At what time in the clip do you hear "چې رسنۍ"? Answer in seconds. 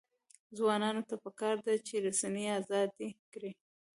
1.87-2.45